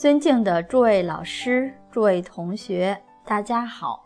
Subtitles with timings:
[0.00, 4.02] 尊敬的诸位老师、诸位同学，大家好。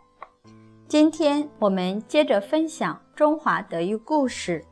[0.88, 4.64] 今天我们接着分享中华德育故事。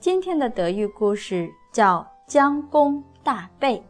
[0.00, 3.84] 今天的德育故事叫姜公大备。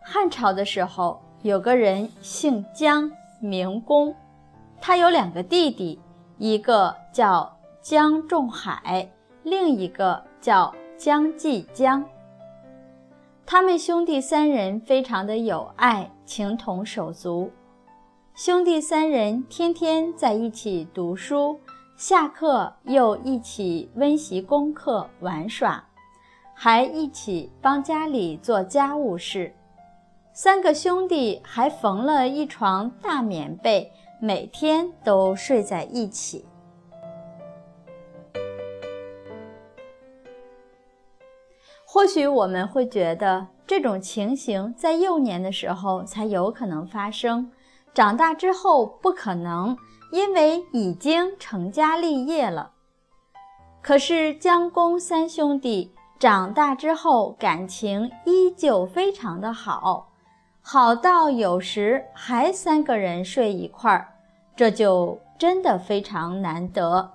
[0.00, 4.16] 汉朝的时候，有个人姓姜，名公，
[4.80, 6.00] 他有两个弟弟，
[6.38, 9.06] 一个叫姜仲海，
[9.42, 12.02] 另一个叫姜继姜。
[13.44, 17.50] 他们兄弟三人非常的有爱，情同手足。
[18.34, 21.60] 兄弟三人天天在一起读书，
[21.96, 25.84] 下课又一起温习功课、玩耍，
[26.54, 29.54] 还一起帮家里做家务事。
[30.32, 36.46] 三个兄弟还缝了一床大棉被，每天都睡在一起。
[41.94, 47.52] 或许我们会觉得这种情形在幼年的时候才有可能发生，
[47.92, 49.76] 长大之后不可能，
[50.10, 52.70] 因为已经成家立业了。
[53.82, 60.08] 可是姜公三兄弟长大之后感情依旧非常的好，
[60.62, 64.14] 好到有时还三个人睡一块儿，
[64.56, 67.12] 这就真的非常难得。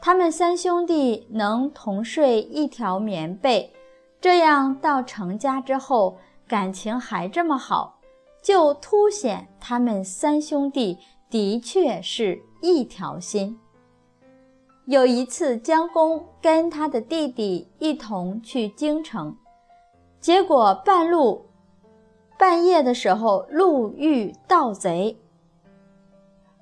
[0.00, 3.72] 他们三兄弟能同睡一条棉被。
[4.20, 7.98] 这样到成家之后，感情还这么好，
[8.42, 10.98] 就凸显他们三兄弟
[11.30, 13.58] 的确是一条心。
[14.86, 19.36] 有一次，江公跟他的弟弟一同去京城，
[20.18, 21.46] 结果半路
[22.38, 25.16] 半夜的时候，路遇盗贼。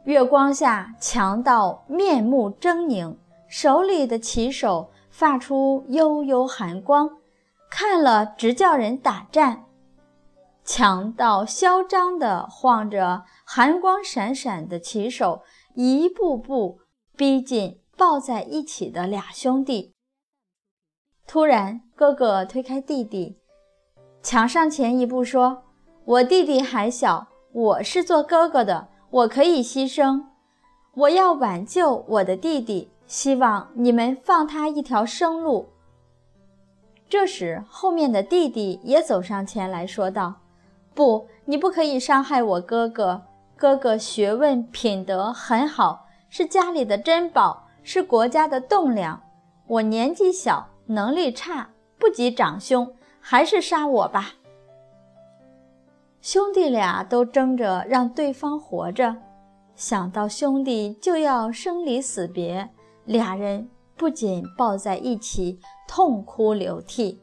[0.05, 3.15] 月光下，强盗面目狰狞，
[3.49, 7.09] 手里的旗手发出幽幽寒光。
[7.79, 9.67] 看了直叫人打颤，
[10.65, 15.43] 强盗嚣张地晃着寒光闪闪的旗手，
[15.75, 16.79] 一步步
[17.19, 19.93] 逼近抱在一起的俩兄弟。
[21.27, 23.37] 突然，哥哥推开弟弟，
[24.23, 25.65] 抢上前一步说
[26.07, 30.25] ：“我弟弟还小，我是做哥哥的，我可以牺牲，
[30.95, 35.69] 我要挽救我的弟弟，希望你们放他一条生路。”
[37.09, 40.35] 这时，后面的弟弟也走上前来说道
[40.93, 43.23] ：“不，你不可以伤害我哥哥。
[43.57, 49.23] 哥哥学问品德很好，是家里的珍宝，是国家的栋梁。
[49.67, 54.33] 我年纪小，能力差，不及长兄，还是杀我吧。”
[56.21, 59.17] 兄弟俩都争着让对方活着，
[59.77, 62.69] 想到兄弟就要生离死别，
[63.05, 63.69] 俩人。
[63.99, 67.21] 不仅抱在一起痛哭流涕，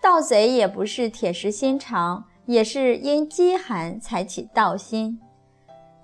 [0.00, 5.20] 盗贼也不是铁石心肠，也是因饥寒才起盗心。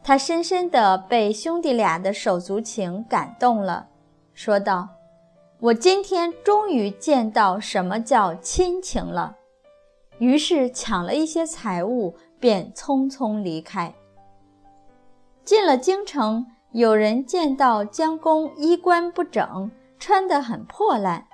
[0.02, 3.88] 他深深地被兄弟俩的手足情感动了，
[4.34, 4.88] 说道
[5.60, 9.36] ：“我今天终于见到什么叫亲情了。”
[10.18, 13.94] 于是抢了一些财物，便匆匆离开。
[15.44, 16.46] 进了京城。
[16.72, 21.26] 有人见到江公衣冠不整，穿得很破烂，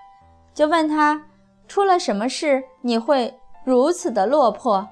[0.55, 1.27] 就问他
[1.67, 3.35] 出了什么事，你会
[3.65, 4.89] 如此的落魄？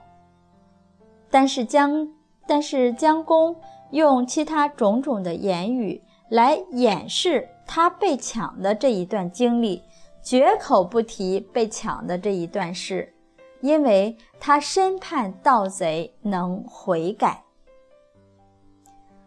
[1.30, 2.08] 但是姜，
[2.46, 3.54] 但是姜公
[3.90, 9.82] 用其他种种的言语来掩饰他被抢的这一段经历，
[10.22, 13.14] 绝口不提被抢的这一段事，
[13.60, 17.44] 因为他深盼盗贼能悔改。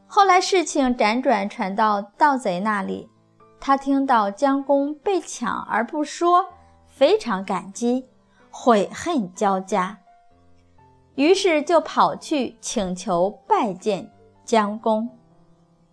[0.06, 3.09] 后来事情辗转传到盗贼那里，
[3.66, 6.47] 他听到姜公被抢而不说，
[6.85, 8.06] 非常感激，
[8.51, 10.00] 悔恨交加，
[11.16, 14.12] 于是就跑去请求拜见
[14.44, 15.09] 姜公，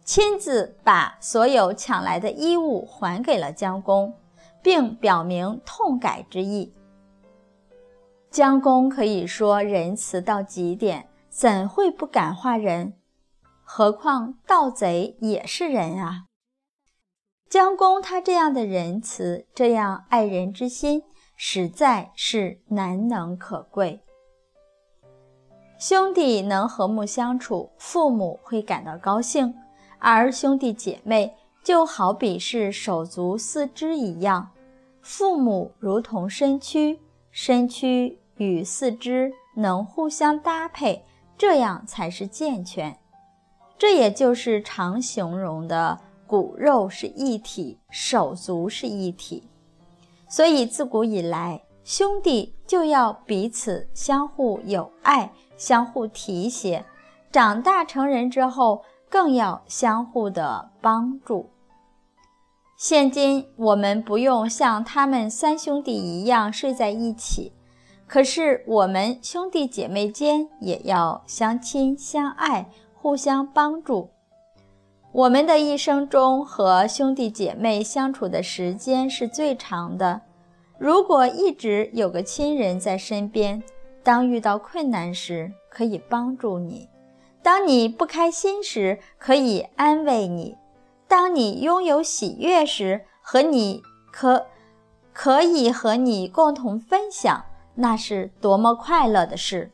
[0.02, 4.12] 亲自把所有抢来的衣物还给了姜公，
[4.60, 6.74] 并表明痛改之意。
[8.32, 12.94] 姜公可以说仁慈到极点，怎会不感化人？
[13.62, 16.24] 何况盗贼也是人啊！
[17.50, 21.02] 姜公他这样的仁慈，这样爱人之心，
[21.34, 24.04] 实在是难能可贵。
[25.76, 29.52] 兄弟能和睦相处，父母会感到高兴；
[29.98, 34.52] 而兄弟姐妹就好比是手足四肢一样，
[35.00, 37.00] 父母如同身躯，
[37.32, 41.04] 身躯与四肢能互相搭配，
[41.36, 42.96] 这样才是健全。
[43.76, 45.98] 这也就是常形容的
[46.30, 49.42] 骨肉是一体，手足是一体。
[50.28, 56.84] 所以自古以来，兄弟就要彼此相互友爱、相互提携，
[57.32, 61.50] 长大成人之后更要相互的帮助。
[62.76, 67.52] 现今我们不用像他们三兄弟一样睡在一起，
[68.06, 74.10] 可是我们兄弟姐妹间也要相亲相爱，互相帮助。
[75.12, 80.20] 我们的一生中和兄弟姐妹相处的时间是最长的。
[80.78, 83.60] 如果一直有个亲人在身边，
[84.04, 86.88] 当遇到困难时可以帮助你，
[87.42, 90.56] 当你不开心时可以安慰你，
[91.08, 94.46] 当你拥有喜悦时和你可
[95.12, 99.72] 可以和你共同分享，那是多么快乐的事。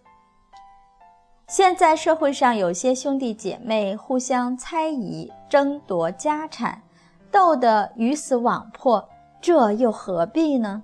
[1.49, 6.83] 现在社会上有些兄弟姐妹互相猜疑、争夺家产，
[7.31, 9.09] 斗得鱼死网破，
[9.41, 10.83] 这又何必呢？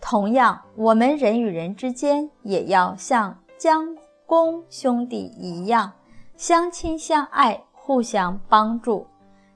[0.00, 5.94] 同样，我们人与人之间也要像江公兄弟一样，
[6.36, 9.08] 相亲相爱，互相帮助，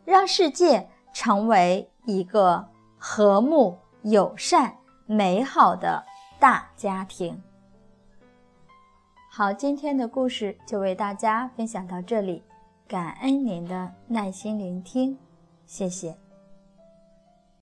[0.04, 2.66] 让世界成为一个
[2.98, 4.74] 和睦、友善、
[5.06, 6.04] 美好的
[6.40, 7.40] 大家庭。
[9.34, 12.42] 好，今天的故事就为大家分享到这里，
[12.86, 15.16] 感恩您的耐心聆听，
[15.64, 16.14] 谢谢。